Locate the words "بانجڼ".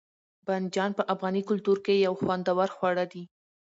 0.45-0.89